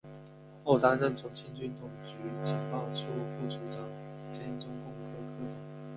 [0.63, 3.03] 后担任重庆军统局情报处
[3.37, 3.79] 副处长
[4.33, 5.59] 兼中共科科长。